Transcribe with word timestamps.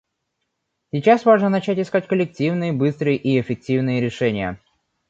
Сейчас 0.91 1.25
важно 1.25 1.49
начать 1.49 1.77
искать 1.77 2.07
коллективные, 2.07 2.73
быстрые 2.73 3.17
и 3.17 3.39
эффективные 3.39 4.01
решения. 4.01 4.59